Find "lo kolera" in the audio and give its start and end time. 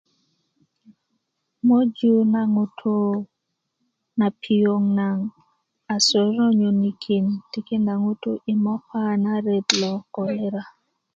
9.81-10.63